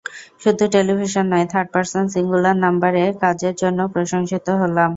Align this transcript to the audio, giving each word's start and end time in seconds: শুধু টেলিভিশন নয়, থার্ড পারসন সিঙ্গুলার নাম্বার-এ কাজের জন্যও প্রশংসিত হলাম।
শুধু 0.41 0.63
টেলিভিশন 0.73 1.25
নয়, 1.31 1.47
থার্ড 1.51 1.67
পারসন 1.73 2.03
সিঙ্গুলার 2.13 2.57
নাম্বার-এ 2.65 3.05
কাজের 3.23 3.53
জন্যও 3.61 3.93
প্রশংসিত 3.95 4.47
হলাম। 4.61 4.89